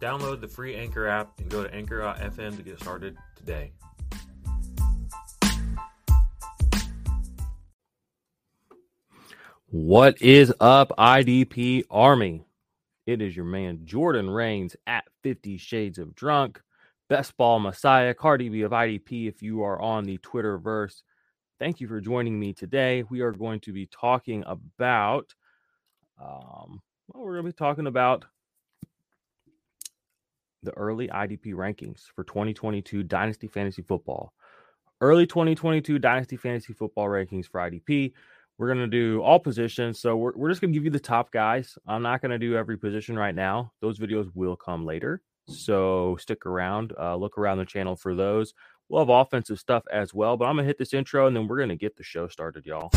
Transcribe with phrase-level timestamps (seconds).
[0.00, 3.72] Download the free Anchor app and go to anchor.fm to get started today.
[9.70, 12.46] What is up, IDP Army?
[13.06, 16.60] It is your man Jordan Rains at 50 Shades of Drunk,
[17.08, 19.28] Best Ball Messiah, Cardi B of IDP.
[19.28, 21.02] If you are on the Twitterverse,
[21.58, 23.02] thank you for joining me today.
[23.10, 25.34] We are going to be talking about,
[26.18, 28.24] um, well, we're going to be talking about
[30.68, 34.34] the early IDP rankings for 2022 Dynasty Fantasy Football.
[35.00, 38.12] Early 2022 Dynasty Fantasy Football rankings for IDP.
[38.58, 39.98] We're going to do all positions.
[39.98, 41.78] So we're, we're just going to give you the top guys.
[41.86, 43.72] I'm not going to do every position right now.
[43.80, 45.22] Those videos will come later.
[45.48, 48.52] So stick around, uh, look around the channel for those.
[48.90, 51.46] We'll have offensive stuff as well, but I'm going to hit this intro and then
[51.46, 52.90] we're going to get the show started, y'all.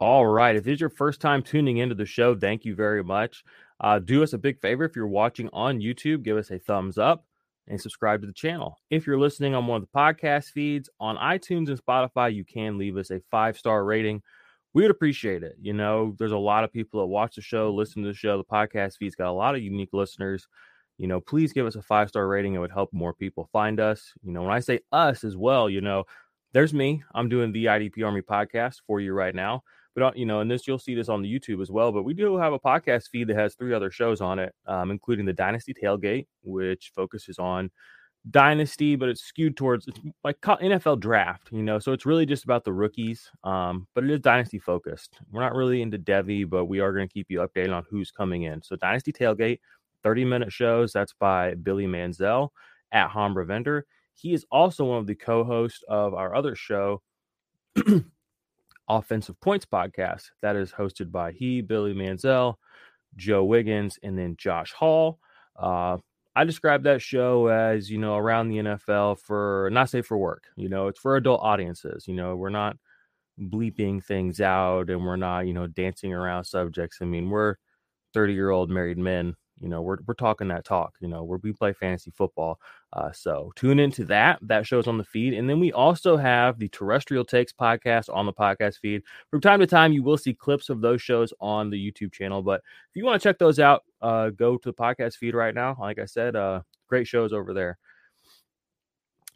[0.00, 0.56] All right.
[0.56, 3.44] If this is your first time tuning into the show, thank you very much.
[3.80, 6.96] Uh, do us a big favor if you're watching on YouTube, give us a thumbs
[6.96, 7.26] up
[7.68, 8.78] and subscribe to the channel.
[8.88, 12.78] If you're listening on one of the podcast feeds on iTunes and Spotify, you can
[12.78, 14.22] leave us a five star rating.
[14.72, 15.56] We would appreciate it.
[15.60, 18.38] You know, there's a lot of people that watch the show, listen to the show.
[18.38, 20.48] The podcast feed's got a lot of unique listeners.
[20.96, 22.54] You know, please give us a five star rating.
[22.54, 24.14] It would help more people find us.
[24.22, 26.04] You know, when I say us as well, you know,
[26.54, 27.02] there's me.
[27.14, 29.62] I'm doing the IDP Army podcast for you right now.
[29.94, 31.92] But uh, you know, and this you'll see this on the YouTube as well.
[31.92, 34.90] But we do have a podcast feed that has three other shows on it, um,
[34.90, 37.70] including the Dynasty Tailgate, which focuses on
[38.28, 41.78] dynasty, but it's skewed towards it's like NFL draft, you know.
[41.78, 45.18] So it's really just about the rookies, um, but it is dynasty focused.
[45.30, 48.10] We're not really into devy, but we are going to keep you updated on who's
[48.10, 48.62] coming in.
[48.62, 49.60] So Dynasty Tailgate,
[50.02, 50.92] 30 minute shows.
[50.92, 52.50] That's by Billy Manzel
[52.92, 53.86] at Hombre Vender.
[54.14, 57.02] He is also one of the co-hosts of our other show.
[58.90, 60.30] Offensive Points podcast.
[60.42, 62.56] That is hosted by he, Billy Manziel,
[63.16, 65.20] Joe Wiggins, and then Josh Hall.
[65.56, 65.98] Uh,
[66.34, 70.44] I describe that show as, you know, around the NFL for not safe for work.
[70.56, 72.08] You know, it's for adult audiences.
[72.08, 72.76] You know, we're not
[73.40, 76.98] bleeping things out and we're not, you know, dancing around subjects.
[77.00, 77.56] I mean, we're
[78.12, 80.94] 30 year old married men you know, we're we're talking that talk.
[81.00, 82.58] You know, where we play fantasy football.
[82.92, 84.38] Uh, so tune into that.
[84.42, 88.26] That shows on the feed, and then we also have the Terrestrial Takes podcast on
[88.26, 89.02] the podcast feed.
[89.30, 92.42] From time to time, you will see clips of those shows on the YouTube channel.
[92.42, 95.54] But if you want to check those out, uh, go to the podcast feed right
[95.54, 95.76] now.
[95.78, 97.78] Like I said, uh, great shows over there.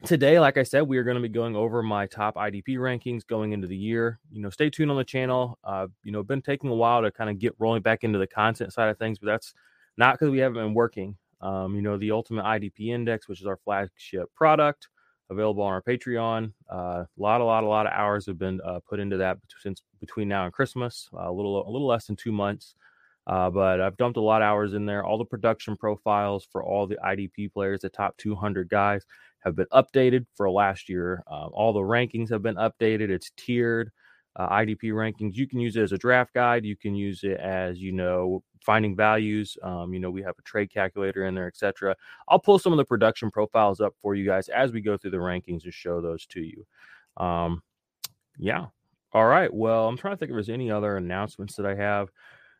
[0.04, 3.26] Today, like I said, we are going to be going over my top IDP rankings
[3.26, 4.18] going into the year.
[4.30, 5.58] You know, stay tuned on the channel.
[5.64, 8.26] Uh, you know, been taking a while to kind of get rolling back into the
[8.26, 9.54] content side of things, but that's
[9.96, 11.16] not because we haven't been working.
[11.40, 14.88] Um, you know, the Ultimate IDP Index, which is our flagship product,
[15.30, 16.52] available on our Patreon.
[16.72, 19.38] Uh, a lot, a lot, a lot of hours have been uh, put into that
[19.60, 21.08] since between now and Christmas.
[21.12, 22.74] Uh, a little, a little less than two months.
[23.26, 25.04] Uh, but I've dumped a lot of hours in there.
[25.04, 29.04] All the production profiles for all the IDP players, the top 200 guys,
[29.40, 31.22] have been updated for last year.
[31.26, 33.10] Uh, all the rankings have been updated.
[33.10, 33.90] It's tiered
[34.36, 35.36] uh, IDP rankings.
[35.36, 36.64] You can use it as a draft guide.
[36.64, 39.56] You can use it as you know finding values.
[39.62, 41.96] Um, you know we have a trade calculator in there, etc.
[42.28, 45.12] I'll pull some of the production profiles up for you guys as we go through
[45.12, 46.66] the rankings and show those to you.
[47.16, 47.62] Um,
[48.38, 48.66] yeah.
[49.12, 49.52] All right.
[49.52, 52.08] Well, I'm trying to think if there's any other announcements that I have.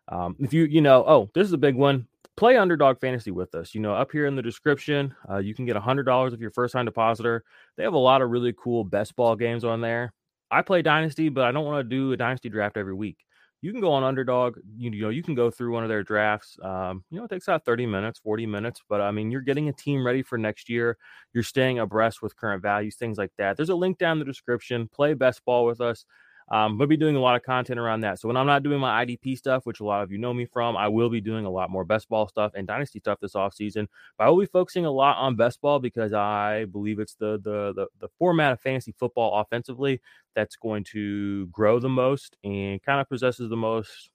[0.09, 2.07] Um, if you you know, oh, this is a big one.
[2.37, 3.75] Play Underdog Fantasy with us.
[3.75, 6.73] You know, up here in the description, uh, you can get $100 if you're first
[6.73, 7.45] time depositor.
[7.77, 10.13] They have a lot of really cool best ball games on there.
[10.51, 13.19] I play Dynasty, but I don't want to do a Dynasty draft every week.
[13.63, 16.03] you can go on underdog you, you know you can go through one of their
[16.03, 19.41] drafts um, you know it takes about 30 minutes 40 minutes but i mean you're
[19.41, 20.99] getting a team ready for next year.
[21.33, 23.57] You're staying abreast with current values things like that.
[23.57, 24.89] There's a link down in the description.
[24.93, 26.05] Play best ball with us
[26.51, 28.21] um, we'll be doing a lot of content around that.
[28.21, 30.45] So when I'm not doing my IDP stuff, which a lot of you know me
[30.45, 33.35] from, I will be doing a lot more best ball stuff and dynasty stuff this
[33.35, 33.89] off season.
[34.19, 37.41] But I will be focusing a lot on best ball because I believe it's the
[37.43, 40.01] the the, the format of fantasy football offensively
[40.35, 44.11] that's going to grow the most and kind of possesses the most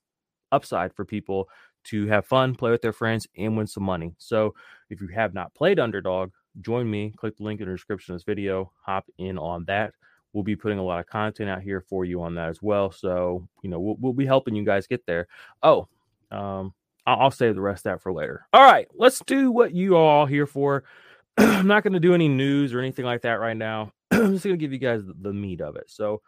[0.51, 1.49] upside for people
[1.85, 4.13] to have fun, play with their friends, and win some money.
[4.17, 4.53] So
[4.89, 6.31] if you have not played Underdog,
[6.61, 7.13] join me.
[7.15, 8.71] Click the link in the description of this video.
[8.85, 9.93] Hop in on that
[10.33, 12.91] we'll be putting a lot of content out here for you on that as well.
[12.91, 15.27] So, you know, we'll, we'll be helping you guys get there.
[15.63, 15.87] Oh,
[16.31, 16.73] um,
[17.05, 18.45] I'll, I'll save the rest of that for later.
[18.53, 20.83] All right, let's do what you all here for.
[21.37, 23.91] I'm not going to do any news or anything like that right now.
[24.11, 25.85] I'm just going to give you guys the, the meat of it.
[25.87, 26.21] So,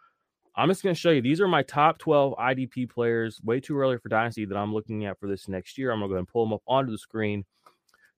[0.54, 3.40] I'm just going to show you these are my top 12 IDP players.
[3.42, 5.90] Way too early for Dynasty that I'm looking at for this next year.
[5.90, 7.44] I'm going to go and pull them up onto the screen.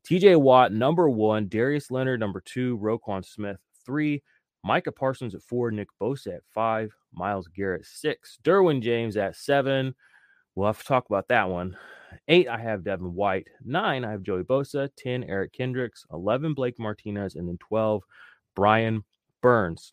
[0.09, 1.49] TJ Watt, number one.
[1.49, 2.77] Darius Leonard, number two.
[2.79, 4.23] Roquan Smith, three.
[4.65, 9.95] Micah Parsons at four, Nick Bosa at five, Myles Garrett six, Derwin James at seven.
[10.55, 11.77] We'll have to talk about that one.
[12.29, 13.49] Eight, I have Devin White.
[13.65, 14.89] Nine, I have Joey Bosa.
[14.97, 16.07] 10, Eric Kendricks.
[16.13, 17.35] 11, Blake Martinez.
[17.35, 18.03] And then 12,
[18.55, 19.03] Brian
[19.43, 19.93] Burns.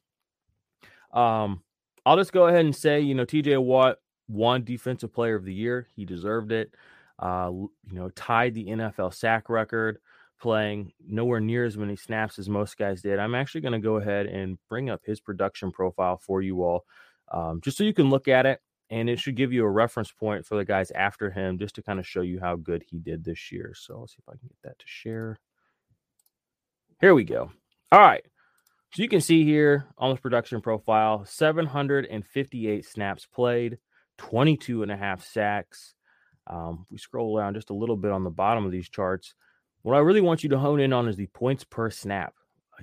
[1.11, 1.63] Um,
[2.05, 3.97] I'll just go ahead and say, you know, TJ Watt
[4.27, 5.87] won Defensive Player of the Year.
[5.95, 6.73] He deserved it.
[7.17, 9.97] Uh, you know, tied the NFL sack record
[10.41, 13.19] playing nowhere near as many snaps as most guys did.
[13.19, 16.85] I'm actually going to go ahead and bring up his production profile for you all,
[17.31, 18.59] um, just so you can look at it.
[18.89, 21.83] And it should give you a reference point for the guys after him, just to
[21.83, 23.73] kind of show you how good he did this year.
[23.73, 25.39] So let's see if I can get that to share.
[26.99, 27.51] Here we go.
[27.93, 28.23] All right.
[28.93, 33.77] So you can see here on this production profile 758 snaps played,
[34.17, 35.95] 22 and a half sacks.
[36.47, 39.33] Um, we scroll down just a little bit on the bottom of these charts.
[39.83, 42.33] What I really want you to hone in on is the points per snap.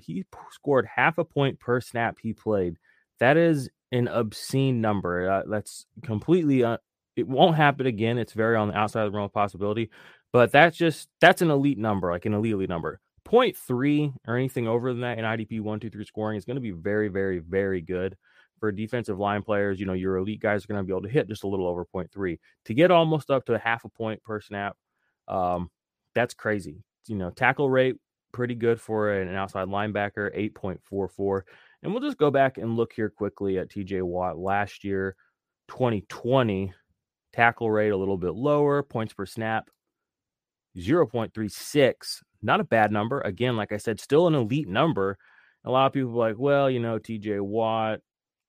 [0.03, 2.77] He scored half a point per snap he played.
[3.21, 5.31] That is an obscene number.
[5.31, 6.65] Uh, that's completely.
[6.65, 6.79] Uh,
[7.17, 8.19] it won't happen again.
[8.19, 9.91] It's very on the outside of the realm of possibility,
[10.33, 13.01] but that's just that's an elite number, like an elite elite number.
[13.25, 16.57] Point three or anything over than that in IDP one two three scoring is going
[16.57, 18.17] to be very very very good
[18.61, 19.81] for defensive line players.
[19.81, 21.67] You know your elite guys are going to be able to hit just a little
[21.67, 24.77] over point three to get almost up to a half a point per snap.
[25.27, 25.71] Um,
[26.15, 27.97] that's crazy you know, tackle rate
[28.33, 31.43] pretty good for an outside linebacker, 8.44.
[31.83, 35.17] And we'll just go back and look here quickly at TJ Watt last year,
[35.69, 36.73] 2020,
[37.33, 39.71] tackle rate a little bit lower, points per snap,
[40.77, 42.23] 0.36.
[42.43, 43.21] Not a bad number.
[43.21, 45.19] Again, like I said, still an elite number.
[45.65, 48.01] A lot of people like, well, you know, TJ Watt,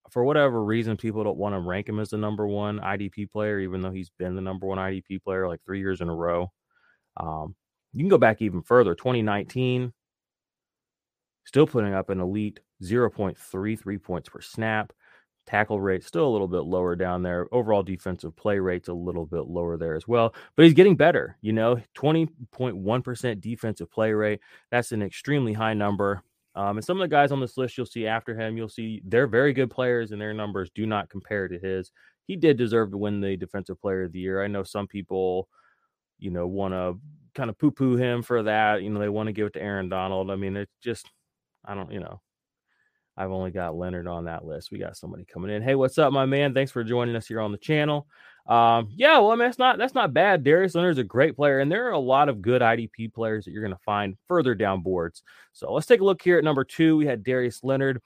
[0.10, 3.60] for whatever reason, people don't want to rank him as the number one IDP player,
[3.60, 6.52] even though he's been the number one IDP player like three years in a row.
[7.18, 7.56] Um,
[7.94, 9.94] you can go back even further 2019,
[11.46, 14.94] still putting up an elite 0.33 points per snap.
[15.46, 17.48] Tackle rate still a little bit lower down there.
[17.52, 21.38] Overall defensive play rate's a little bit lower there as well, but he's getting better.
[21.42, 24.42] You know, 20.1% defensive play rate.
[24.70, 26.22] That's an extremely high number.
[26.54, 29.02] Um, and some of the guys on this list you'll see after him, you'll see
[29.06, 31.92] they're very good players and their numbers do not compare to his.
[32.28, 34.44] He did deserve to win the defensive player of the year.
[34.44, 35.48] I know some people,
[36.20, 37.00] you know, want to
[37.40, 38.84] kind of poo poo him for that.
[38.84, 40.30] You know, they want to give it to Aaron Donald.
[40.30, 41.10] I mean, it's just,
[41.64, 42.20] I don't, you know,
[43.16, 44.72] I've only got Leonard on that list.
[44.72, 45.62] We got somebody coming in.
[45.62, 46.54] Hey, what's up, my man?
[46.54, 48.08] Thanks for joining us here on the channel.
[48.46, 50.44] Um, yeah, well, I mean, that's not that's not bad.
[50.44, 53.52] Darius Leonard's a great player, and there are a lot of good IDP players that
[53.52, 55.24] you're going to find further down boards.
[55.54, 56.98] So let's take a look here at number two.
[56.98, 58.02] We had Darius Leonard.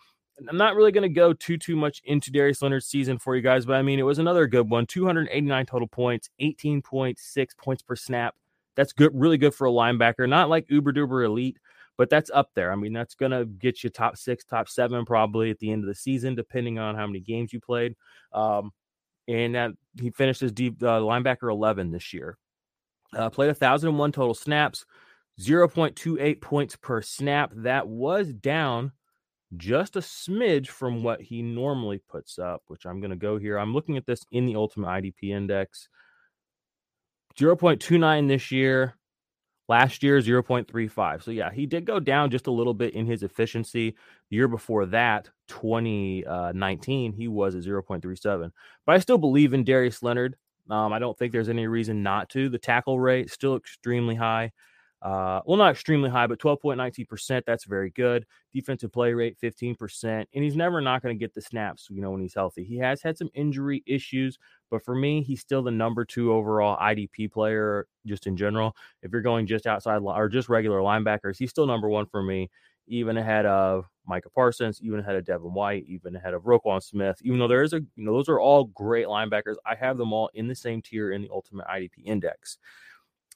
[0.49, 3.41] I'm not really going to go too too much into Darius Leonard's season for you
[3.41, 4.85] guys, but I mean, it was another good one.
[4.85, 8.35] 289 total points, 18.6 points per snap,
[8.75, 10.27] that's good, really good for a linebacker.
[10.27, 11.57] Not like uber duper elite,
[11.97, 12.71] but that's up there.
[12.71, 15.87] I mean, that's gonna get you top six, top seven probably at the end of
[15.87, 17.95] the season, depending on how many games you played.
[18.33, 18.71] Um,
[19.27, 22.37] and that he finished as deep uh, linebacker 11 this year.
[23.15, 24.85] Uh, played 1,001 total snaps,
[25.39, 27.51] 0.28 points per snap.
[27.55, 28.91] That was down
[29.55, 33.57] just a smidge from what he normally puts up, which I'm going to go here.
[33.57, 35.87] I'm looking at this in the Ultimate IDP Index.
[37.39, 38.95] 0.29 this year.
[39.69, 41.23] Last year, 0.35.
[41.23, 43.95] So, yeah, he did go down just a little bit in his efficiency.
[44.29, 48.51] The year before that, 2019, he was at 0.37.
[48.85, 50.35] But I still believe in Darius Leonard.
[50.69, 52.49] Um, I don't think there's any reason not to.
[52.49, 54.51] The tackle rate still extremely high.
[55.03, 57.43] Uh, well, not extremely high, but 12.19%.
[57.45, 58.25] That's very good.
[58.53, 60.25] Defensive play rate, 15%.
[60.33, 62.63] And he's never not going to get the snaps, you know, when he's healthy.
[62.63, 64.39] He has had some injury issues,
[64.71, 68.77] but for me, he's still the number two overall IDP player just in general.
[69.01, 72.49] If you're going just outside or just regular linebackers, he's still number one for me,
[72.87, 77.17] even ahead of Micah Parsons, even ahead of Devin White, even ahead of Roquan Smith.
[77.23, 80.13] Even though there is a, you know, those are all great linebackers, I have them
[80.13, 82.57] all in the same tier in the Ultimate IDP Index.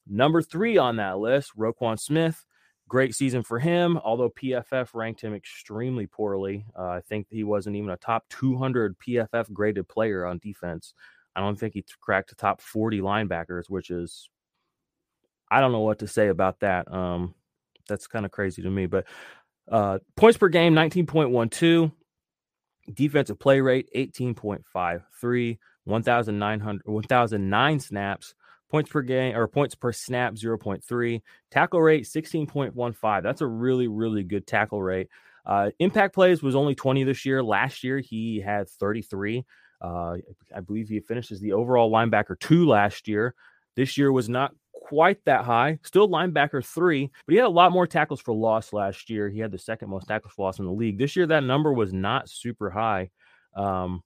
[0.09, 2.45] Number three on that list, Roquan Smith.
[2.87, 6.65] Great season for him, although PFF ranked him extremely poorly.
[6.77, 10.93] Uh, I think he wasn't even a top 200 PFF graded player on defense.
[11.35, 14.29] I don't think he cracked the top 40 linebackers, which is,
[15.51, 16.91] I don't know what to say about that.
[16.91, 17.35] Um,
[17.89, 18.85] that's kind of crazy to me.
[18.85, 19.05] But
[19.69, 21.91] uh, points per game, 19.12.
[22.93, 25.57] Defensive play rate, 18.53.
[25.87, 28.35] 1,900, 1,009 snaps,
[28.69, 31.21] Points per game or points per snap 0.3.
[31.51, 33.23] Tackle rate 16.15.
[33.23, 35.07] That's a really, really good tackle rate.
[35.45, 37.41] Uh, impact plays was only 20 this year.
[37.41, 39.45] Last year, he had 33.
[39.79, 40.17] Uh,
[40.55, 43.33] I believe he finishes the overall linebacker two last year.
[43.75, 45.79] This year was not quite that high.
[45.83, 49.29] Still linebacker three, but he had a lot more tackles for loss last year.
[49.29, 50.97] He had the second most tackles for loss in the league.
[50.97, 53.09] This year, that number was not super high.
[53.55, 54.01] Um,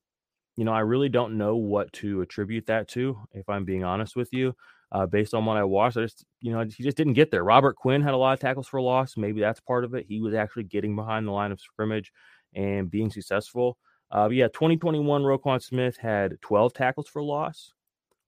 [0.55, 4.15] you know, I really don't know what to attribute that to, if I'm being honest
[4.15, 4.55] with you.
[4.93, 7.45] Uh, based on what I watched, I just, you know, he just didn't get there.
[7.45, 9.15] Robert Quinn had a lot of tackles for loss.
[9.15, 10.05] Maybe that's part of it.
[10.05, 12.11] He was actually getting behind the line of scrimmage
[12.53, 13.77] and being successful.
[14.11, 17.71] Uh, yeah, 2021, Roquan Smith had 12 tackles for loss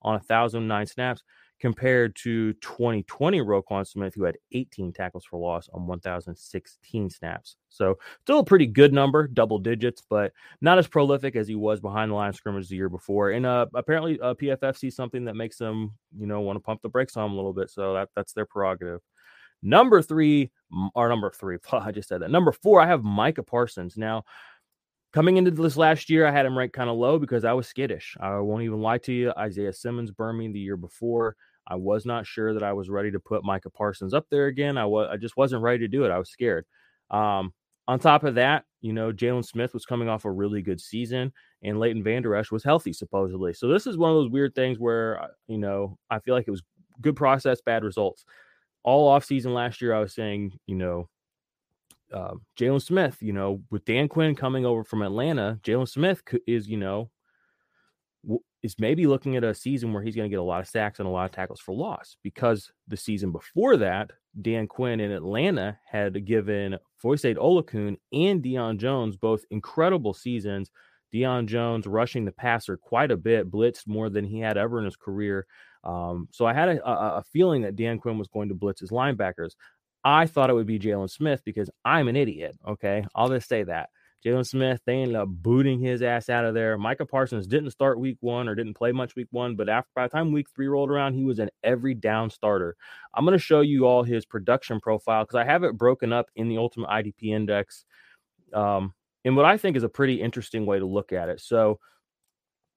[0.01, 1.21] on 1,009 snaps
[1.63, 7.55] compared to 2020 Roquan Smith, who had 18 tackles for loss on 1,016 snaps.
[7.69, 11.79] So still a pretty good number, double digits, but not as prolific as he was
[11.79, 13.31] behind the line of scrimmage the year before.
[13.31, 16.81] And uh, apparently, uh, PFF sees something that makes them, you know, want to pump
[16.81, 17.69] the brakes on him a little bit.
[17.69, 18.99] So that that's their prerogative.
[19.61, 20.51] Number three,
[20.95, 22.29] or number three, I just said that.
[22.29, 23.95] Number four, I have Micah Parsons.
[23.95, 24.25] Now,
[25.13, 27.67] Coming into this last year, I had him ranked kind of low because I was
[27.67, 28.17] skittish.
[28.19, 29.31] I won't even lie to you.
[29.37, 31.35] Isaiah Simmons burned me the year before.
[31.67, 34.77] I was not sure that I was ready to put Micah Parsons up there again.
[34.77, 36.11] I was I just wasn't ready to do it.
[36.11, 36.65] I was scared.
[37.09, 37.53] Um,
[37.87, 41.33] on top of that, you know, Jaylon Smith was coming off a really good season,
[41.61, 43.53] and Leighton Vander Esch was healthy supposedly.
[43.53, 46.47] So this is one of those weird things where uh, you know I feel like
[46.47, 46.63] it was
[47.01, 48.25] good process, bad results.
[48.83, 51.07] All off season last year, I was saying, you know,
[52.13, 56.67] uh, Jaylon Smith, you know, with Dan Quinn coming over from Atlanta, Jaylon Smith is,
[56.67, 57.09] you know,
[58.63, 60.99] is maybe looking at a season where he's going to get a lot of sacks
[60.99, 65.11] and a lot of tackles for loss because the season before that, Dan Quinn in
[65.11, 70.71] Atlanta had given Foyesade Oluokun and Deion Jones both incredible seasons.
[71.13, 74.85] Deion Jones rushing the passer quite a bit, blitzed more than he had ever in
[74.85, 75.45] his career.
[75.83, 78.79] Um, so I had a, a, a, feeling that Dan Quinn was going to blitz
[78.79, 79.51] his linebackers.
[80.05, 82.57] I thought it would be Jaylon Smith because I'm an idiot.
[82.65, 83.89] Okay, I'll just say that.
[84.25, 86.77] Jaylon Smith, they ended up booting his ass out of there.
[86.77, 90.07] Micah Parsons didn't start week one or didn't play much week one, but after by
[90.07, 92.75] the time week three rolled around, he was an every down starter.
[93.13, 96.29] I'm going to show you all his production profile because I have it broken up
[96.37, 97.83] in the Ultimate IDP Index
[98.53, 98.93] um,
[99.25, 101.41] in what I think is a pretty interesting way to look at it.
[101.41, 101.79] So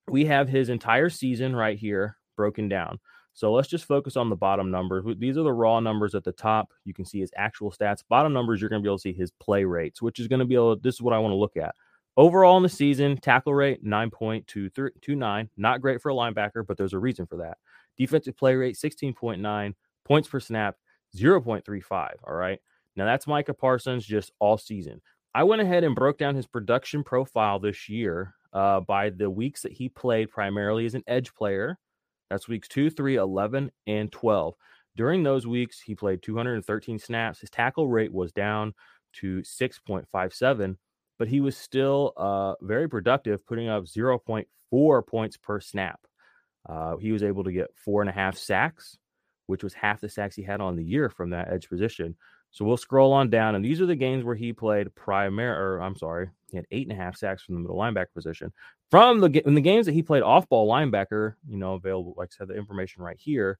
[0.08, 2.98] we have his entire season right here broken down.
[3.36, 5.04] So let's just focus on the bottom numbers.
[5.18, 6.72] These are the raw numbers at the top.
[6.86, 8.02] You can see his actual stats.
[8.08, 10.38] Bottom numbers, you're going to be able to see his play rates, which is going
[10.38, 10.74] to be able.
[10.76, 11.74] This is what I want to look at.
[12.16, 15.50] Overall in the season, tackle rate 9.229.
[15.58, 17.58] Not great for a linebacker, but there's a reason for that.
[17.98, 19.74] Defensive play rate 16.9.
[20.06, 20.76] Points per snap
[21.14, 22.12] 0.35.
[22.26, 22.58] All right.
[22.96, 25.02] Now that's Micah Parsons just all season.
[25.34, 29.60] I went ahead and broke down his production profile this year uh, by the weeks
[29.60, 31.78] that he played primarily as an edge player
[32.30, 34.54] that's weeks 2, 3, 11, and 12.
[34.96, 37.40] During those weeks, he played 213 snaps.
[37.40, 38.74] His tackle rate was down
[39.20, 40.76] to 6.57,
[41.18, 46.00] but he was still uh, very productive, putting up 0.4 points per snap.
[46.68, 48.96] Uh, he was able to get four and a half sacks,
[49.46, 52.16] which was half the sacks he had on the year from that edge position.
[52.56, 55.78] So we'll scroll on down, and these are the games where he played primary, or
[55.78, 58.50] I'm sorry, he had eight and a half sacks from the middle linebacker position.
[58.90, 62.30] From the in the games that he played off ball linebacker, you know, available, like
[62.32, 63.58] I said, the information right here,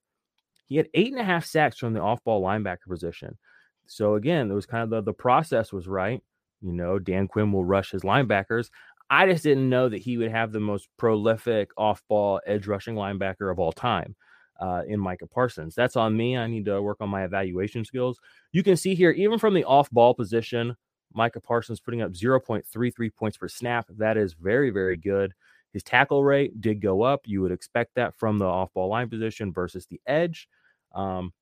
[0.67, 3.37] he had eight and a half sacks from the off ball linebacker position.
[3.85, 6.23] So again, it was kind of the, the process was right.
[6.63, 8.71] You know, Dan Quinn will rush his linebackers.
[9.11, 12.95] I just didn't know that he would have the most prolific off ball edge rushing
[12.95, 14.17] linebacker of all time
[14.61, 15.75] uh, in Micah Parsons.
[15.75, 16.37] That's on me.
[16.37, 18.19] I need to work on my evaluation skills.
[18.53, 20.77] You can see here, even from the off ball position,
[21.13, 23.87] Micah Parsons putting up 0.33 points per snap.
[23.97, 25.33] That is very, very good.
[25.73, 27.23] His tackle rate did go up.
[27.25, 30.49] You would expect that from the off ball line position versus the edge.
[30.95, 31.33] Um,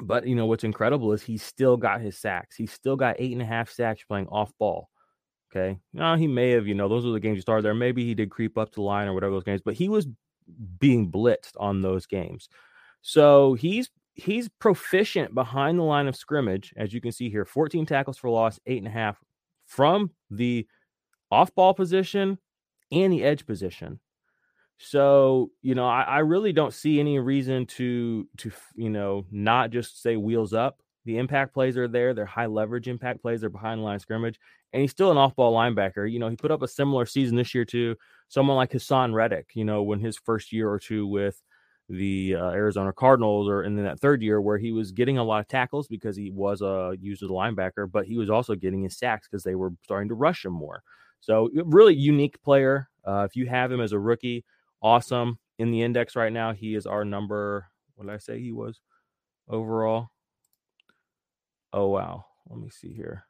[0.00, 2.56] But you know what's incredible is he still got his sacks.
[2.56, 4.88] He still got eight and a half sacks playing off ball.
[5.50, 5.78] Okay.
[5.92, 7.74] Now he may have, you know, those are the games you started there.
[7.74, 10.06] Maybe he did creep up to the line or whatever those games, but he was
[10.78, 12.48] being blitzed on those games.
[13.02, 17.44] So he's he's proficient behind the line of scrimmage, as you can see here.
[17.44, 19.18] 14 tackles for loss, eight and a half
[19.66, 20.66] from the
[21.30, 22.38] off ball position
[22.90, 24.00] and the edge position.
[24.78, 29.70] So, you know, I, I, really don't see any reason to to you know not
[29.70, 30.82] just say wheels up.
[31.04, 32.14] The impact plays are there.
[32.14, 33.40] They're high leverage impact plays.
[33.40, 34.40] They're behind the line scrimmage.
[34.72, 36.10] And he's still an off ball linebacker.
[36.10, 37.96] You know, he put up a similar season this year to
[38.28, 41.42] someone like Haason Reddick, you know, when his first year or two with
[41.88, 45.40] the uh, Arizona Cardinals, or in that third year where he was getting a lot
[45.40, 48.82] of tackles because he was a used as a linebacker, but he was also getting
[48.82, 50.82] his sacks because they were starting to rush him more.
[51.20, 52.88] So really unique player.
[53.06, 54.44] Uh, if you have him as a rookie,
[54.80, 55.38] awesome.
[55.58, 57.66] In the index right now, he is our number.
[57.94, 58.80] What did I say he was
[59.48, 60.08] overall?
[61.72, 62.24] Oh wow.
[62.48, 63.24] Let me see here.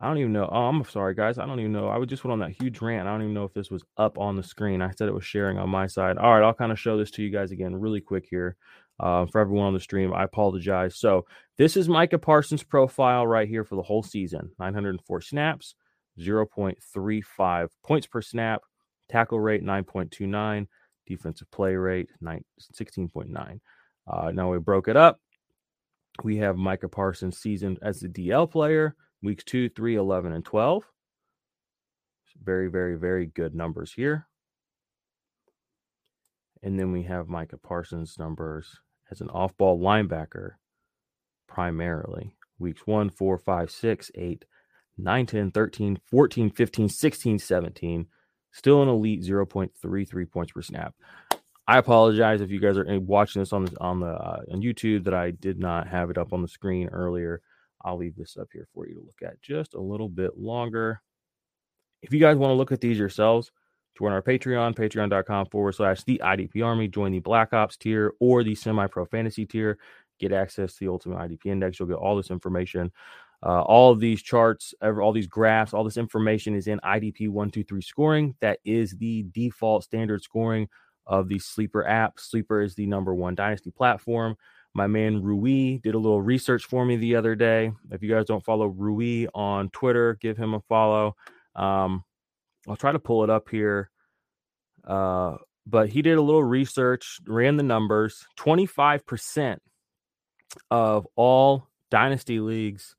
[0.00, 0.48] I don't even know.
[0.50, 1.38] Oh, I'm sorry, guys.
[1.38, 1.88] I don't even know.
[1.88, 3.08] I just went on that huge rant.
[3.08, 4.80] I don't even know if this was up on the screen.
[4.80, 6.18] I said it was sharing on my side.
[6.18, 8.56] All right, I'll kind of show this to you guys again really quick here.
[9.00, 10.96] Uh, for everyone on the stream, I apologize.
[10.96, 11.24] So
[11.56, 15.74] this is Micah Parsons' profile right here for the whole season: 904 snaps,
[16.18, 18.62] 0.35 points per snap,
[19.08, 20.66] tackle rate 9.29,
[21.06, 23.60] defensive play rate 9, 16.9.
[24.06, 25.20] Uh, now we broke it up.
[26.24, 30.84] We have Micah Parsons season as a DL player Weeks 2, 3, 11, and 12.
[32.42, 34.28] Very, very, very good numbers here.
[36.62, 40.52] And then we have Micah Parsons' numbers as an off ball linebacker
[41.46, 42.36] primarily.
[42.58, 44.44] Weeks 1, 4, 5, 6, 8,
[44.98, 48.06] 9, 10, 13, 14, 15, 16, 17.
[48.52, 50.94] Still an elite 0.33 points per snap.
[51.66, 55.04] I apologize if you guys are watching this on the, on the uh, on YouTube
[55.04, 57.42] that I did not have it up on the screen earlier.
[57.84, 61.00] I'll leave this up here for you to look at just a little bit longer.
[62.02, 63.50] If you guys want to look at these yourselves,
[63.96, 68.42] join our Patreon, patreon.com forward slash the IDP Army, join the Black Ops tier or
[68.42, 69.78] the semi pro fantasy tier,
[70.18, 71.78] get access to the Ultimate IDP Index.
[71.78, 72.92] You'll get all this information.
[73.44, 77.80] Uh, all of these charts, all these graphs, all this information is in IDP 123
[77.80, 78.34] scoring.
[78.40, 80.68] That is the default standard scoring
[81.06, 82.18] of the Sleeper app.
[82.18, 84.36] Sleeper is the number one dynasty platform.
[84.74, 87.72] My man Rui did a little research for me the other day.
[87.90, 91.16] If you guys don't follow Rui on Twitter, give him a follow.
[91.56, 92.04] Um,
[92.68, 93.90] I'll try to pull it up here.
[94.86, 98.26] Uh, but he did a little research, ran the numbers.
[98.38, 99.58] 25%
[100.70, 102.94] of all dynasty leagues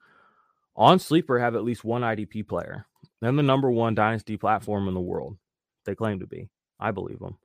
[0.75, 2.86] on Sleeper have at least one IDP player.
[3.21, 5.38] They're the number one dynasty platform in the world.
[5.86, 6.49] They claim to be.
[6.79, 7.38] I believe them.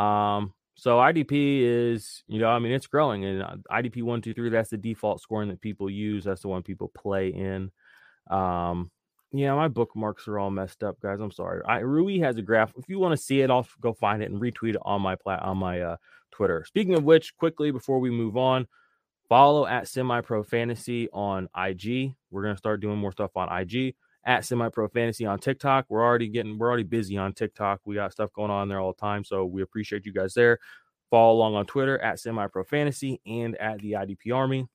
[0.00, 4.34] Um, so IDP is, you know, I mean, it's growing, and uh, IDP one, two,
[4.34, 4.50] three.
[4.50, 6.24] That's the default scoring that people use.
[6.24, 7.70] That's the one people play in.
[8.28, 8.90] Um,
[9.32, 11.20] yeah, my bookmarks are all messed up, guys.
[11.20, 11.62] I'm sorry.
[11.66, 12.72] I, Rui has a graph.
[12.76, 15.14] If you want to see it, I'll go find it and retweet it on my
[15.16, 15.96] plat on my uh,
[16.32, 16.64] Twitter.
[16.66, 18.66] Speaking of which, quickly before we move on,
[19.28, 22.14] follow at Semi Pro Fantasy on IG.
[22.30, 23.94] We're gonna start doing more stuff on IG
[24.26, 25.86] at Semi Pro Fantasy on TikTok.
[25.88, 27.80] We're already getting we're already busy on TikTok.
[27.84, 30.58] We got stuff going on there all the time, so we appreciate you guys there.
[31.10, 34.66] Follow along on Twitter at Semi Pro Fantasy and at the IDP Army.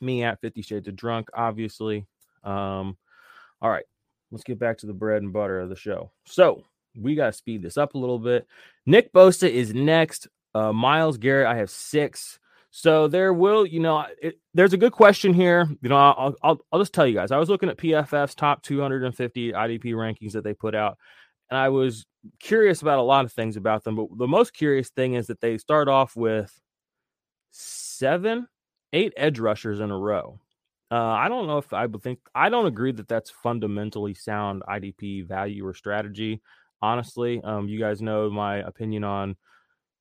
[0.00, 2.06] Me at Fifty Shades of Drunk, obviously.
[2.44, 2.96] Um,
[3.62, 3.84] all right,
[4.30, 6.10] let's get back to the bread and butter of the show.
[6.24, 6.64] So
[6.96, 8.46] we got to speed this up a little bit.
[8.86, 10.28] Nick Bosa is next.
[10.54, 12.39] Uh, Myles Garrett, I have six.
[12.70, 15.68] So there will, you know, it, there's a good question here.
[15.82, 17.32] You know, I'll, I'll, I'll just tell you guys.
[17.32, 20.96] I was looking at PFF's top 250 IDP rankings that they put out,
[21.50, 22.06] and I was
[22.38, 23.96] curious about a lot of things about them.
[23.96, 26.52] But the most curious thing is that they start off with
[27.50, 28.46] seven,
[28.92, 30.38] eight edge rushers in a row.
[30.92, 34.62] Uh, I don't know if I would think I don't agree that that's fundamentally sound
[34.68, 36.40] IDP value or strategy.
[36.82, 39.36] Honestly, um, you guys know my opinion on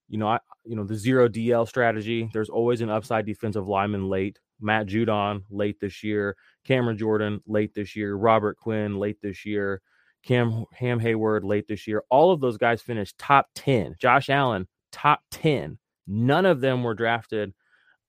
[0.10, 2.30] you know, I you know the zero DL strategy.
[2.34, 4.40] There's always an upside defensive lineman late.
[4.60, 6.36] Matt Judon late this year.
[6.66, 8.16] Cameron Jordan late this year.
[8.16, 9.82] Robert Quinn late this year.
[10.24, 12.04] Cam Ham Hayward late this year.
[12.10, 13.96] All of those guys finished top 10.
[14.00, 15.78] Josh Allen, top 10.
[16.08, 17.54] None of them were drafted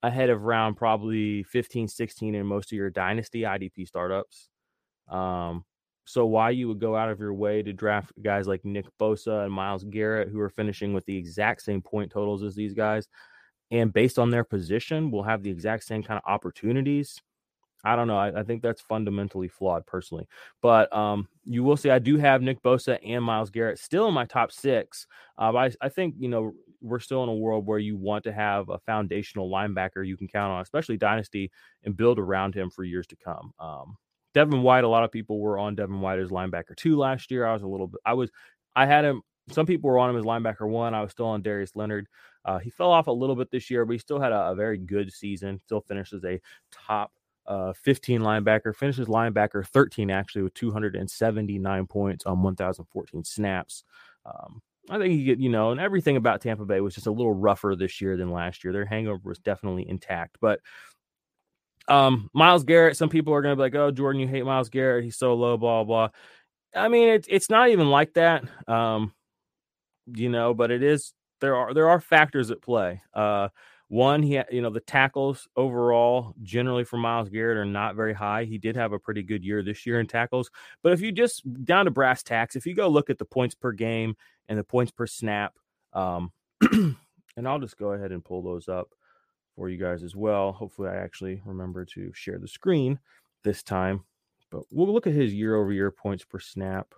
[0.02, 4.48] ahead of round probably 15, 16 in most of your dynasty IDP startups.
[5.08, 5.64] Um,
[6.10, 9.44] so why you would go out of your way to draft guys like Nick Bosa
[9.44, 13.08] and Myles Garrett, who are finishing with the exact same point totals as these guys,
[13.70, 17.20] and based on their position, will have the exact same kind of opportunities.
[17.84, 18.18] I don't know.
[18.18, 20.26] I, I, think that's fundamentally flawed personally.
[20.60, 24.12] But um, you will see I do have Nick Bosa and Myles Garrett still in
[24.12, 25.06] my top six.
[25.38, 28.32] Uh, I, I think, you know, we're still in a world where you want to
[28.32, 31.50] have a foundational linebacker you can count on, especially dynasty,
[31.84, 33.52] and build around him for years to come.
[33.58, 33.96] Um,
[34.34, 37.46] Devin White, a lot of people were on Devin White as linebacker two last year.
[37.46, 38.30] I was a little bit, I was,
[38.74, 39.22] I had him.
[39.50, 40.94] Some people were on him as linebacker one.
[40.94, 42.06] I was still on Darius Leonard.
[42.44, 44.54] Uh, he fell off a little bit this year, but he still had a, a
[44.54, 45.60] very good season.
[45.64, 46.40] Still finishes a
[46.70, 47.10] top
[47.46, 53.82] uh, 15 linebacker, finishes linebacker 13 actually with 279 points on 1,014 snaps.
[54.24, 57.12] Um, I think you get, you know, and everything about Tampa Bay was just a
[57.12, 58.72] little rougher this year than last year.
[58.72, 60.60] Their hangover was definitely intact, but
[61.90, 64.70] um, Myles Garrett, some people are going to be like, "Oh, Jordan, you hate Myles
[64.70, 65.04] Garrett.
[65.04, 66.08] He's so low." Blah blah.
[66.74, 68.44] I mean, it's it's not even like that.
[68.68, 69.12] Um,
[70.06, 71.12] you know, but it is.
[71.40, 73.02] There are there are factors at play.
[73.12, 73.48] Uh,
[73.88, 78.44] one, he you know the tackles overall generally for Myles Garrett are not very high.
[78.44, 80.48] He did have a pretty good year this year in tackles,
[80.84, 83.56] but if you just down to brass tacks, if you go look at the points
[83.56, 84.14] per game
[84.48, 85.54] and the points per snap,
[85.92, 86.30] um,
[86.70, 88.90] and I'll just go ahead and pull those up
[89.56, 90.52] for you guys as well.
[90.52, 92.98] Hopefully, I actually remember to share the screen
[93.44, 94.04] this time.
[94.50, 96.94] But we'll look at his year over year points per snap.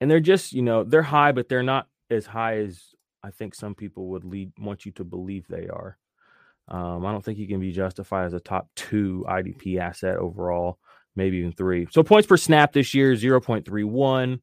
[0.00, 3.54] And they're just, you know, they're high, but they're not as high as I think
[3.54, 5.98] some people would lead want you to believe they are.
[6.68, 10.78] Um, I don't think he can be justified as a top two IDP asset overall,
[11.14, 11.86] maybe even three.
[11.90, 14.40] So points per snap this year, 0.31.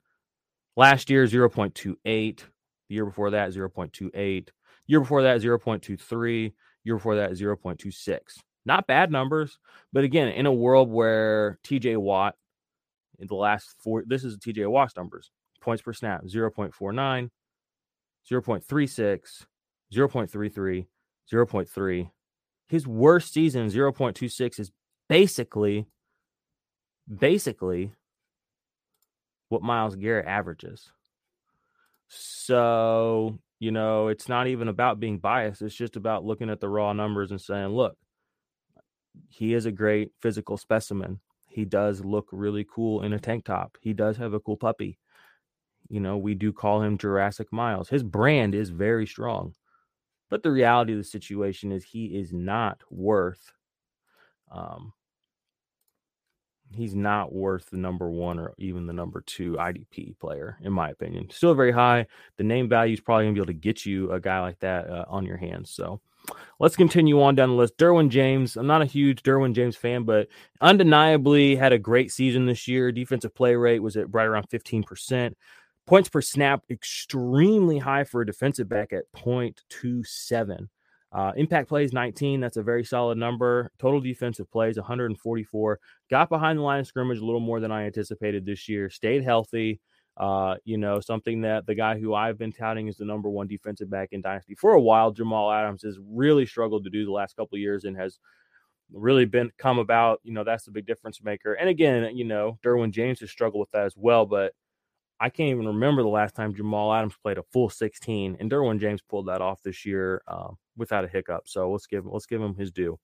[0.75, 2.03] Last year, 0.28.
[2.03, 2.43] The
[2.89, 4.49] year before that, 0.28.
[4.87, 6.53] Year before that, 0.23.
[6.83, 8.19] Year before that, 0.26.
[8.65, 9.59] Not bad numbers.
[9.91, 12.35] But again, in a world where TJ Watt
[13.19, 15.31] in the last four, this is TJ Watt's numbers
[15.63, 17.29] points per snap 0.49,
[18.29, 19.45] 0.36,
[19.93, 20.87] 0.33,
[21.31, 22.09] 0.3.
[22.67, 24.71] His worst season, 0.26, is
[25.07, 25.87] basically,
[27.17, 27.93] basically
[29.49, 30.91] what Myles Garrett averages.
[32.07, 35.61] So you know, it's not even about being biased.
[35.61, 37.95] It's just about looking at the raw numbers and saying, look,
[39.29, 41.21] he is a great physical specimen.
[41.47, 43.77] He does look really cool in a tank top.
[43.79, 44.99] He does have a cool puppy.
[45.87, 47.87] You know, we do call him Jurassic Miles.
[47.87, 49.53] His brand is very strong.
[50.29, 53.53] But the reality of the situation is he is not worth
[54.51, 54.91] um,
[56.73, 60.89] he's not worth the number one or even the number two IDP player, in my
[60.89, 61.29] opinion.
[61.29, 62.07] Still very high.
[62.37, 64.59] The name value is probably going to be able to get you a guy like
[64.59, 65.71] that uh, on your hands.
[65.71, 66.01] So
[66.59, 67.77] let's continue on down the list.
[67.77, 68.57] Derwin James.
[68.57, 70.27] I'm not a huge Derwin James fan, but
[70.61, 72.91] undeniably had a great season this year.
[72.91, 75.33] Defensive play rate was at right around 15%.
[75.85, 80.69] Points per snap, extremely high for a defensive back at 0.27.
[81.13, 82.39] Uh, impact plays 19.
[82.39, 83.71] That's a very solid number.
[83.77, 85.79] Total defensive plays 144.
[86.09, 88.89] Got behind the line of scrimmage a little more than I anticipated this year.
[88.89, 89.79] Stayed healthy.
[90.17, 93.47] Uh, you know, something that the guy who I've been touting is the number one
[93.47, 97.11] defensive back in Dynasty for a while, Jamal Adams, has really struggled to do the
[97.11, 98.19] last couple of years and has
[98.91, 100.19] really been come about.
[100.23, 101.53] You know, that's the big difference maker.
[101.53, 104.53] And again, you know, Derwin James has struggled with that as well, but
[105.19, 108.79] I can't even remember the last time Jamal Adams played a full 16, and Derwin
[108.79, 111.47] James pulled that off this year um, without a hiccup.
[111.47, 112.99] So let's give let's give him his due.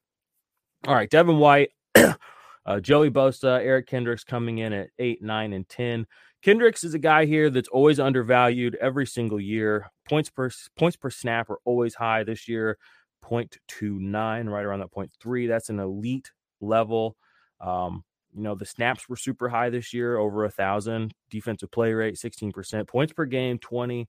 [0.88, 5.68] All right, Devin White, uh, Joey Bosa, Eric Kendricks coming in at eight, nine, and
[5.70, 6.08] ten.
[6.42, 9.92] Kendricks is a guy here that's always undervalued every single year.
[10.08, 12.24] Points per points per snap are always high.
[12.24, 12.78] This year,
[13.24, 15.48] 0.29, right around that 0.3.
[15.48, 17.18] That's an elite level.
[17.60, 21.14] Um, you know, the snaps were super high this year, over a thousand.
[21.30, 22.88] Defensive play rate, 16%.
[22.88, 24.08] Points per game, 20.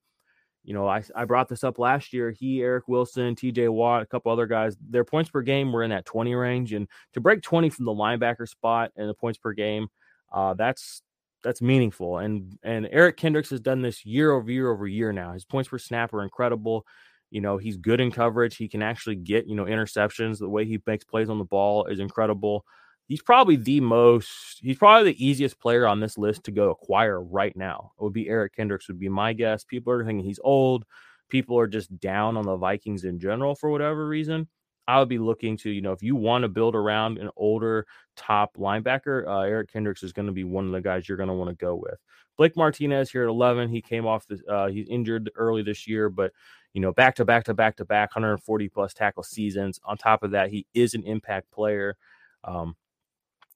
[0.63, 2.29] You know, I, I brought this up last year.
[2.29, 5.89] He, Eric Wilson, TJ Watt, a couple other guys, their points per game were in
[5.89, 6.73] that 20 range.
[6.73, 9.87] And to break 20 from the linebacker spot and the points per game,
[10.31, 11.01] uh, that's
[11.43, 12.19] that's meaningful.
[12.19, 15.33] And and Eric Kendricks has done this year over year over year now.
[15.33, 16.85] His points per snap are incredible.
[17.31, 18.57] You know, he's good in coverage.
[18.57, 20.37] He can actually get, you know, interceptions.
[20.37, 22.65] The way he makes plays on the ball is incredible
[23.07, 27.21] he's probably the most he's probably the easiest player on this list to go acquire
[27.21, 27.91] right now.
[27.99, 29.63] It would be Eric Kendricks would be my guess.
[29.63, 30.85] People are thinking he's old.
[31.29, 34.47] People are just down on the Vikings in general for whatever reason.
[34.87, 37.85] I would be looking to, you know, if you want to build around an older
[38.17, 41.29] top linebacker, uh, Eric Kendricks is going to be one of the guys you're going
[41.29, 41.99] to want to go with.
[42.37, 43.69] Blake Martinez here at 11.
[43.69, 46.31] He came off the, uh, he's injured early this year, but,
[46.73, 49.79] you know, back to back to back to back, 140 plus tackle seasons.
[49.85, 51.95] On top of that, he is an impact player.
[52.43, 52.75] Um,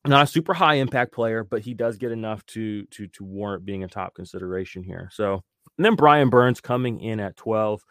[0.08, 3.66] not a super high impact player, but he does get enough to to to warrant
[3.66, 5.10] being a top consideration here.
[5.12, 5.44] So
[5.78, 7.84] and then Brian Burns coming in at 12.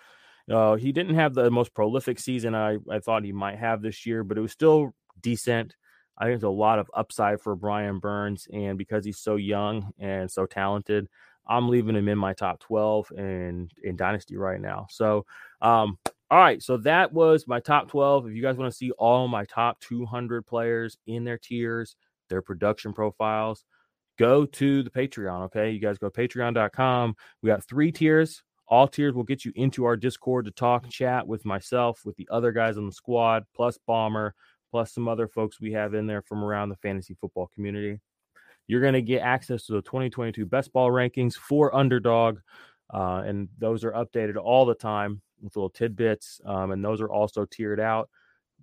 [0.50, 4.04] Uh, he didn't have the most prolific season I, I thought he might have this
[4.04, 5.74] year, but it was still decent.
[6.18, 9.90] I think there's a lot of upside for Brian Burns, and because he's so young
[9.98, 11.08] and so talented,
[11.46, 14.86] I'm leaving him in my top 12 and in Dynasty right now.
[14.90, 15.26] So,
[15.60, 15.98] um,
[16.30, 18.28] all right, so that was my top 12.
[18.28, 21.96] If you guys want to see all my top 200 players in their tiers,
[22.34, 23.64] their production profiles,
[24.18, 25.44] go to the Patreon.
[25.44, 27.14] Okay, you guys go patreon.com.
[27.42, 28.42] We got three tiers.
[28.66, 32.28] All tiers will get you into our Discord to talk chat with myself, with the
[32.32, 34.34] other guys on the squad, plus Bomber,
[34.72, 38.00] plus some other folks we have in there from around the fantasy football community.
[38.66, 42.38] You're going to get access to the 2022 best ball rankings for underdog.
[42.92, 46.40] Uh, and those are updated all the time with little tidbits.
[46.44, 48.08] Um, and those are also tiered out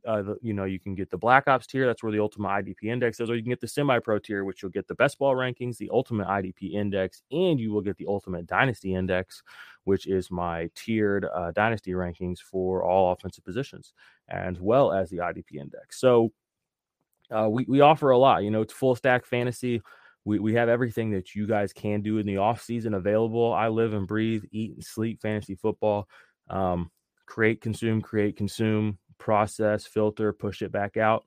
[0.06, 1.86] uh, the, you know, you can get the Black Ops tier.
[1.86, 4.44] That's where the Ultimate IDP Index is, or you can get the Semi Pro tier,
[4.44, 7.98] which you'll get the best ball rankings, the Ultimate IDP Index, and you will get
[7.98, 9.44] the Ultimate Dynasty Index,
[9.84, 13.94] which is my tiered uh, Dynasty rankings for all offensive positions,
[14.30, 16.00] as well as the IDP Index.
[16.00, 16.32] So
[17.30, 18.44] uh, we we offer a lot.
[18.44, 19.82] You know, it's full stack fantasy.
[20.24, 23.54] We, we have everything that you guys can do in the off season available.
[23.54, 26.08] I live and breathe, eat and sleep fantasy football.
[26.48, 26.92] Um,
[27.26, 31.24] create, consume, create, consume process, filter, push it back out.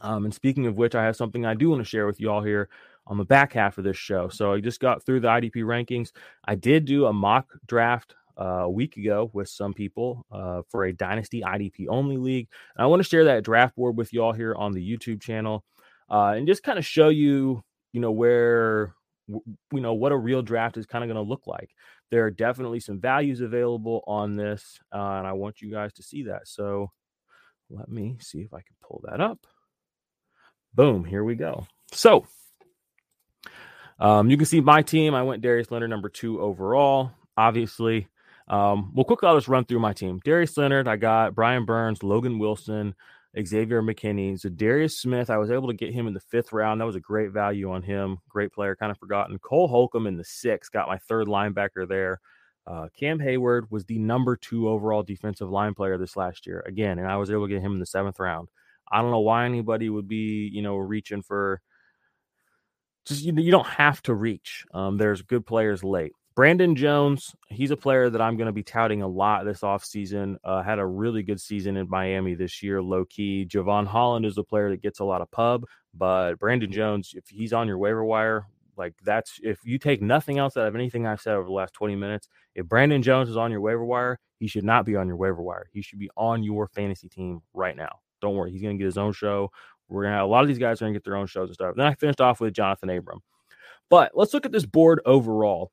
[0.00, 2.30] Um, and speaking of which, I have something I do want to share with you
[2.30, 2.68] all here
[3.06, 4.28] on the back half of this show.
[4.28, 6.12] So I just got through the IDP rankings.
[6.46, 10.84] I did do a mock draft uh, a week ago with some people uh, for
[10.84, 12.48] a Dynasty IDP only league.
[12.74, 15.20] And I want to share that draft board with you all here on the YouTube
[15.20, 15.62] channel
[16.10, 17.62] uh, and just kind of show you,
[17.92, 18.94] you know, where,
[19.28, 21.70] you know, what a real draft is kind of going to look like
[22.14, 26.02] there are definitely some values available on this, uh, and I want you guys to
[26.04, 26.46] see that.
[26.46, 26.92] So
[27.70, 29.46] let me see if I can pull that up.
[30.74, 31.66] Boom, here we go.
[31.92, 32.26] So
[33.98, 35.14] um, you can see my team.
[35.14, 38.06] I went Darius Leonard number two overall, obviously.
[38.46, 40.20] Um, well, quickly, I'll just run through my team.
[40.24, 42.94] Darius Leonard, I got Brian Burns, Logan Wilson,
[43.42, 44.38] Xavier McKinney.
[44.38, 46.80] So Darius Smith, I was able to get him in the fifth round.
[46.80, 48.18] That was a great value on him.
[48.28, 49.38] Great player, kind of forgotten.
[49.38, 52.20] Cole Holcomb in the sixth, got my third linebacker there.
[52.66, 56.98] Uh, Cam Hayward was the number two overall defensive line player this last year again,
[56.98, 58.48] and I was able to get him in the seventh round.
[58.90, 61.60] I don't know why anybody would be, you know, reaching for.
[63.04, 64.64] Just you, you don't have to reach.
[64.72, 66.12] Um, there's good players late.
[66.36, 70.36] Brandon Jones, he's a player that I'm going to be touting a lot this offseason.
[70.42, 73.46] Uh, had a really good season in Miami this year, low key.
[73.48, 77.28] Jevon Holland is a player that gets a lot of pub, but Brandon Jones, if
[77.28, 81.06] he's on your waiver wire, like that's if you take nothing else out of anything
[81.06, 84.18] I've said over the last 20 minutes, if Brandon Jones is on your waiver wire,
[84.40, 85.68] he should not be on your waiver wire.
[85.72, 88.00] He should be on your fantasy team right now.
[88.20, 89.52] Don't worry, he's going to get his own show.
[89.88, 91.76] We're gonna a lot of these guys are gonna get their own shows and stuff.
[91.76, 93.20] Then I finished off with Johnathan Abram.
[93.90, 95.70] But let's look at this board overall.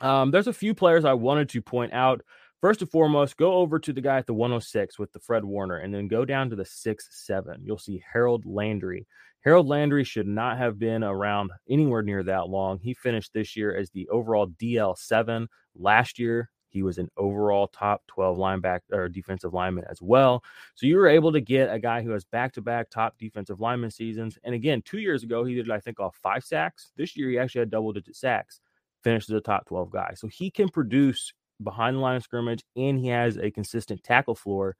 [0.00, 2.22] Um, there's a few players I wanted to point out.
[2.60, 5.78] First and foremost, go over to the guy at the 106 with the Fred Warner,
[5.78, 7.62] and then go down to the 6 7.
[7.64, 9.06] You'll see Harold Landry.
[9.42, 12.78] Harold Landry should not have been around anywhere near that long.
[12.78, 15.46] He finished this year as the overall DL7.
[15.74, 20.44] Last year, he was an overall top 12 linebacker or defensive lineman as well.
[20.74, 23.60] So you were able to get a guy who has back to back top defensive
[23.60, 24.38] lineman seasons.
[24.44, 26.92] And again, two years ago, he did, I think, off five sacks.
[26.96, 28.60] This year, he actually had double digit sacks
[29.02, 30.12] finishes a top 12 guy.
[30.14, 31.32] So he can produce
[31.62, 34.76] behind the line of scrimmage and he has a consistent tackle floor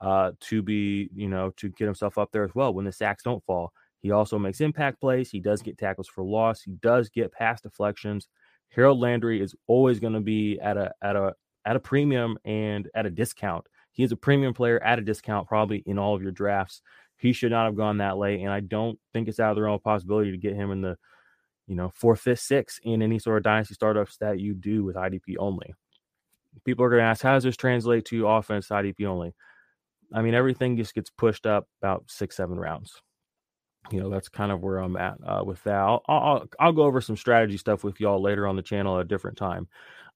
[0.00, 3.22] uh, to be, you know, to get himself up there as well when the sacks
[3.22, 3.72] don't fall.
[4.00, 5.30] He also makes impact plays.
[5.30, 6.62] He does get tackles for loss.
[6.62, 8.28] He does get pass deflections.
[8.70, 11.34] Harold Landry is always going to be at a at a
[11.66, 13.66] at a premium and at a discount.
[13.92, 16.80] He is a premium player at a discount probably in all of your drafts.
[17.18, 19.62] He should not have gone that late, and I don't think it's out of the
[19.62, 20.96] realm of possibility to get him in the
[21.70, 24.96] you know, four, fifth, six in any sort of dynasty startups that you do with
[24.96, 25.72] IDP only.
[26.64, 29.32] People are going to ask, how does this translate to offense IDP only?
[30.12, 33.00] I mean, everything just gets pushed up about six, seven rounds.
[33.92, 35.76] You know, that's kind of where I'm at uh, with that.
[35.76, 39.02] I'll, I'll, I'll go over some strategy stuff with y'all later on the channel at
[39.02, 39.68] a different time.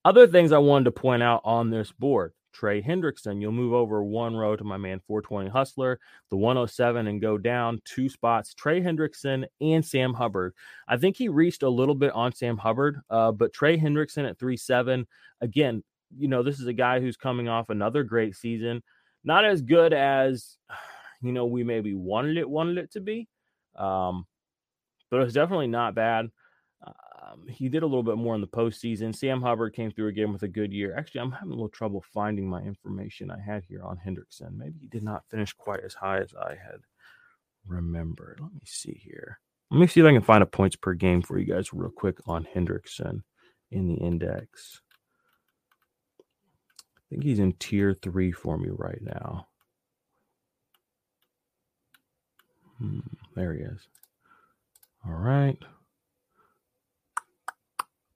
[0.04, 3.40] Other things I wanted to point out on this board Trey Hendrickson.
[3.40, 7.82] You'll move over one row to my man 420 Hustler, the 107, and go down
[7.84, 8.54] two spots.
[8.54, 10.54] Trey Hendrickson and Sam Hubbard.
[10.88, 14.38] I think he reached a little bit on Sam Hubbard, uh, but Trey Hendrickson at
[14.38, 15.04] 3-7.
[15.40, 15.82] Again,
[16.16, 18.82] you know, this is a guy who's coming off another great season.
[19.24, 20.56] Not as good as,
[21.20, 23.28] you know, we maybe wanted it, wanted it to be.
[23.76, 24.26] Um,
[25.10, 26.30] but it's definitely not bad.
[27.34, 29.14] Um, he did a little bit more in the postseason.
[29.14, 30.94] Sam Hubbard came through again with a good year.
[30.96, 34.56] Actually, I'm having a little trouble finding my information I had here on Hendrickson.
[34.56, 36.80] Maybe he did not finish quite as high as I had
[37.66, 38.38] remembered.
[38.40, 39.40] Let me see here.
[39.70, 41.90] Let me see if I can find a points per game for you guys real
[41.90, 43.22] quick on Hendrickson
[43.70, 44.80] in the index.
[46.20, 49.48] I think he's in tier three for me right now.
[52.78, 53.00] Hmm,
[53.34, 53.88] there he is.
[55.06, 55.58] All right.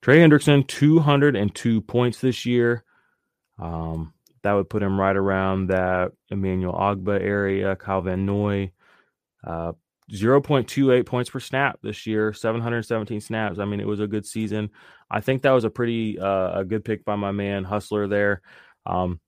[0.08, 2.82] Trey Hendrickson, 202 points this year.
[3.58, 8.72] Um, that would put him right around that Emmanuel Ogbah area, Kyle Van Noy.
[9.46, 9.72] Uh,
[10.10, 13.58] 0.28 points per snap this year, 717 snaps.
[13.58, 14.70] I mean, it was a good season.
[15.10, 18.40] I think that was a pretty uh, a good pick by my man Hustler there.
[18.86, 19.20] Um,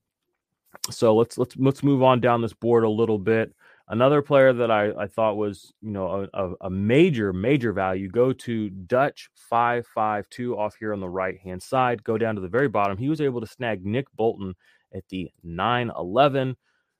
[0.89, 3.53] so let's let's let's move on down this board a little bit.
[3.91, 8.07] Another player that I, I thought was you know a, a major major value.
[8.07, 12.01] Go to Dutch five five two off here on the right hand side.
[12.01, 12.97] Go down to the very bottom.
[12.97, 14.55] He was able to snag Nick Bolton
[14.95, 16.55] at the nine eleven.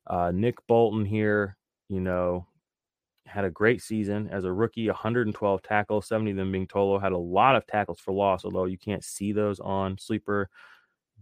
[0.05, 1.55] Uh, Nick Bolton here,
[1.87, 2.45] you know,
[3.25, 7.13] had a great season as a rookie 112 tackles 70 of them being solo had
[7.13, 10.49] a lot of tackles for loss although you can't see those on sleeper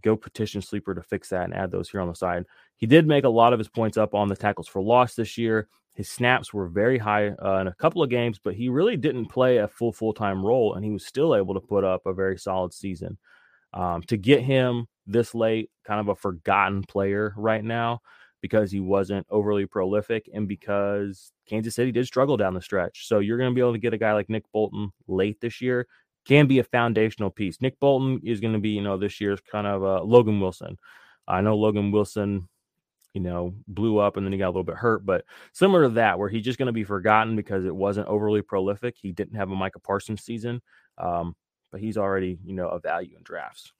[0.02, 2.44] go petition sleeper to fix that and add those here on the side.
[2.76, 5.36] He did make a lot of his points up on the tackles for loss this
[5.38, 5.68] year.
[5.94, 9.26] His snaps were very high uh, in a couple of games but he really didn't
[9.26, 12.38] play a full full-time role and he was still able to put up a very
[12.38, 13.18] solid season.
[13.72, 18.00] Um, to get him this late kind of a forgotten player right now
[18.40, 23.06] because he wasn't overly prolific and because Kansas City did struggle down the stretch.
[23.06, 25.60] So you're going to be able to get a guy like Nick Bolton late this
[25.60, 25.86] year
[26.30, 27.60] can be a foundational piece.
[27.60, 30.78] Nick Bolton is going to be, you know, this year's kind of uh, Logan Wilson.
[31.26, 32.48] I know Logan Wilson,
[33.14, 35.88] you know, blew up and then he got a little bit hurt, but similar to
[35.94, 38.94] that, where he's just going to be forgotten because it wasn't overly prolific.
[38.96, 40.62] He didn't have a Micah Parsons season,
[40.98, 41.34] um,
[41.72, 43.72] but he's already, you know, a value in drafts.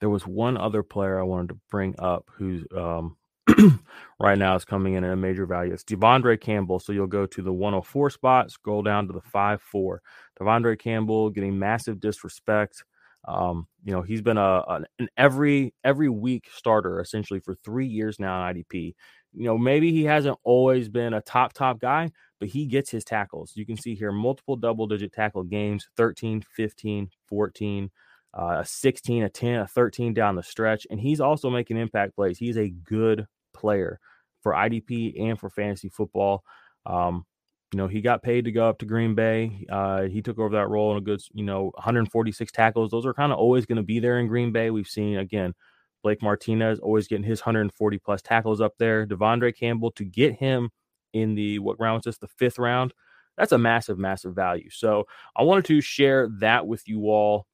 [0.00, 3.16] There was one other player I wanted to bring up who's um,
[4.20, 5.72] right now is coming in at a major value.
[5.72, 6.78] It's De'Vondre Campbell.
[6.78, 10.02] So you'll go to the 104 spot, scroll down to the 5 4.
[10.40, 12.84] De'Vondre Campbell getting massive disrespect.
[13.26, 14.62] Um, you know, he's been a
[14.98, 18.94] an every every week starter essentially for three years now in IDP.
[19.34, 23.04] You know, maybe he hasn't always been a top top guy, but he gets his
[23.04, 23.52] tackles.
[23.54, 27.90] You can see here multiple double digit tackle games 13, 15, 14
[28.34, 30.86] uh, a 16, a 10, a 13 down the stretch.
[30.90, 32.38] And he's also making impact plays.
[32.38, 34.00] He's a good player
[34.42, 36.42] for IDP and for fantasy football.
[36.86, 37.24] Um,
[37.72, 39.66] you know, he got paid to go up to Green Bay.
[39.70, 42.90] Uh, he took over that role in a good, you know, 146 tackles.
[42.90, 44.70] Those are kind of always going to be there in Green Bay.
[44.70, 45.54] We've seen again,
[46.02, 49.06] Blake Martinez always getting his 140 plus tackles up there.
[49.06, 50.70] De'Vondre Campbell to get him
[51.14, 52.18] in the what round was this?
[52.18, 52.92] The fifth round.
[53.38, 54.68] That's a massive, massive value.
[54.70, 57.46] So I wanted to share that with you all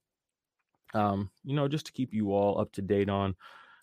[0.93, 3.35] um, you know, just to keep you all up to date on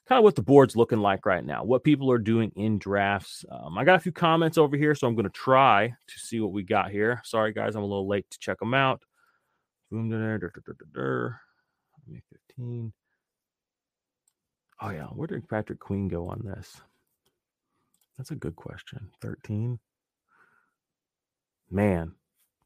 [0.09, 3.45] kind of what the board's looking like right now, what people are doing in drafts.
[3.51, 6.41] Um, I got a few comments over here, so I'm going to try to see
[6.41, 7.21] what we got here.
[7.25, 9.03] Sorry, guys, I'm a little late to check them out.
[9.91, 10.11] Boom,
[12.49, 12.93] 15.
[14.81, 15.05] Oh, yeah.
[15.07, 16.81] Where did Patrick Queen go on this?
[18.17, 19.11] That's a good question.
[19.23, 19.79] 13.
[21.71, 22.13] Man,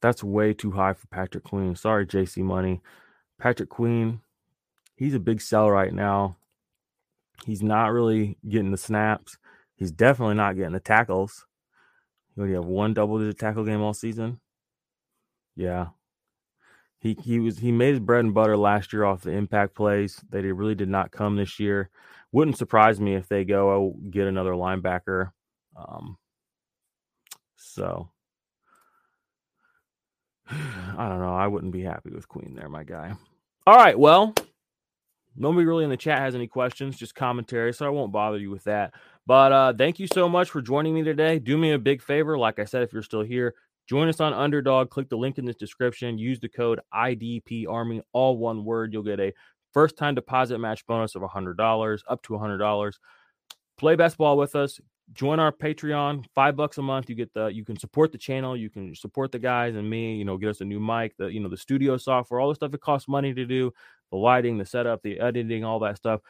[0.03, 1.75] that's way too high for Patrick Queen.
[1.75, 2.83] Sorry, JC Money.
[3.41, 4.21] Patrick Queen,
[5.01, 6.37] he's a big sell right now.
[7.47, 9.39] He's not really getting the snaps.
[9.75, 11.47] He's definitely not getting the tackles.
[12.37, 14.41] You only have one double digit tackle game all season.
[15.57, 15.87] Yeah.
[16.99, 20.23] He he was he made his bread and butter last year off the impact plays.
[20.29, 21.89] They really did not come this year.
[22.31, 25.31] Wouldn't surprise me if they go get another linebacker.
[25.75, 26.19] Um,
[27.57, 28.11] so
[30.51, 31.35] I don't know.
[31.35, 33.15] I wouldn't be happy with Queen there, my guy.
[33.67, 33.99] All right.
[33.99, 34.35] Well,
[35.37, 37.73] nobody really in the chat has any questions, just commentary.
[37.73, 38.95] So I won't bother you with that.
[39.27, 41.39] But uh, thank you so much for joining me today.
[41.39, 42.37] Do me a big favor.
[42.37, 43.55] Like I said, if you're still here,
[43.89, 44.91] join us on Underdog.
[44.91, 46.19] Click the link in this description.
[46.19, 48.93] Use the code IDP Army, all one word.
[48.93, 49.33] You'll get a
[49.73, 52.93] first time deposit match bonus of $100, up to $100.
[53.79, 54.81] Play best ball with us
[55.13, 57.09] join our Patreon, five bucks a month.
[57.09, 60.17] You get the you can support the channel, you can support the guys and me,
[60.17, 62.55] you know, get us a new mic, the you know, the studio software, all the
[62.55, 63.73] stuff it costs money to do,
[64.11, 66.21] the lighting, the setup, the editing, all that stuff.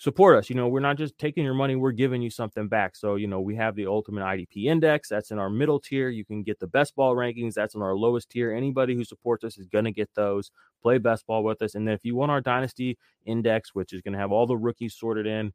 [0.00, 0.48] Support us.
[0.48, 2.94] You know, we're not just taking your money, we're giving you something back.
[2.94, 5.08] So, you know, we have the ultimate IDP index.
[5.08, 6.08] That's in our middle tier.
[6.08, 7.54] You can get the best ball rankings.
[7.54, 8.52] That's in our lowest tier.
[8.52, 10.52] Anybody who supports us is going to get those.
[10.82, 11.74] Play best ball with us.
[11.74, 12.96] And then if you want our dynasty
[13.26, 15.52] index, which is going to have all the rookies sorted in,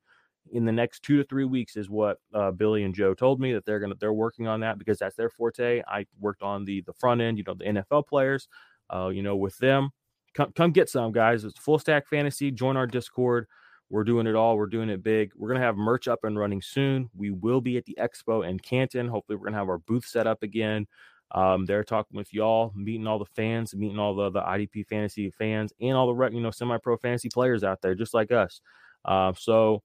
[0.52, 3.54] in the next two to three weeks is what uh, Billy and Joe told me
[3.54, 5.82] that they're gonna they're working on that because that's their forte.
[5.88, 8.48] I worked on the the front end, you know, the NFL players,
[8.94, 9.92] uh, you know, with them.
[10.34, 11.44] Come come get some guys.
[11.44, 12.52] It's full stack fantasy.
[12.52, 13.48] Join our Discord.
[13.90, 14.58] We're doing it all.
[14.58, 15.32] We're doing it big.
[15.36, 17.10] We're gonna have merch up and running soon.
[17.16, 19.08] We will be at the expo in Canton.
[19.08, 20.88] Hopefully, we're gonna have our booth set up again.
[21.32, 25.32] Um, they're talking with y'all, meeting all the fans, meeting all the, the IDP fantasy
[25.32, 28.62] fans, and all the you know semi pro fantasy players out there, just like us.
[29.06, 29.82] Uh, so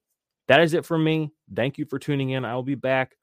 [0.48, 1.30] that is it for me.
[1.54, 2.44] Thank you for tuning in.
[2.44, 3.16] I will be back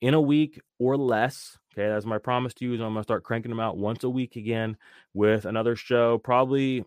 [0.00, 1.58] in a week or less.
[1.72, 2.74] Okay, that's my promise to you.
[2.74, 4.76] Is I'm gonna start cranking them out once a week again
[5.14, 6.18] with another show.
[6.18, 6.84] Probably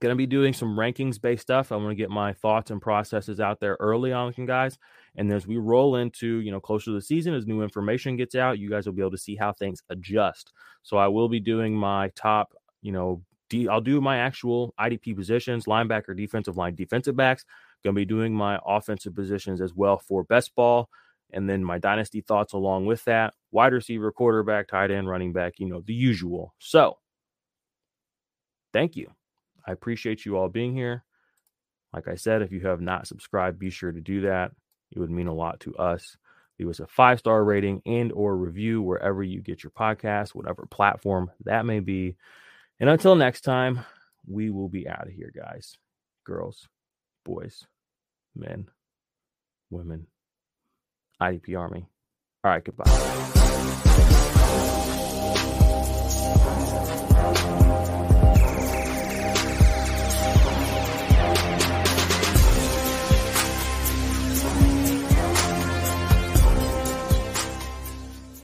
[0.00, 1.70] to be doing some rankings based stuff.
[1.70, 4.78] I want to get my thoughts and processes out there early on, guys.
[5.16, 8.34] And as we roll into, you know, closer to the season, as new information gets
[8.34, 10.52] out, you guys will be able to see how things adjust.
[10.82, 15.14] So I will be doing my top, you know, D, I'll do my actual IDP
[15.14, 17.44] positions, linebacker, defensive line, defensive backs.
[17.84, 20.88] To be doing my offensive positions as well for best ball,
[21.32, 23.34] and then my dynasty thoughts along with that.
[23.52, 26.54] Wide receiver, quarterback, tight end, running back, you know, the usual.
[26.58, 26.98] So,
[28.72, 29.10] thank you.
[29.66, 31.04] I appreciate you all being here.
[31.92, 34.52] Like I said, if you have not subscribed, be sure to do that.
[34.90, 36.16] It would mean a lot to us.
[36.58, 40.66] Leave us a five star rating and or review wherever you get your podcast, whatever
[40.70, 42.16] platform that may be.
[42.80, 43.80] And until next time,
[44.26, 45.76] we will be out of here, guys,
[46.24, 46.68] girls,
[47.24, 47.66] boys,
[48.34, 48.68] men,
[49.70, 50.06] women,
[51.20, 51.86] IDP Army.
[52.44, 53.12] All right, goodbye.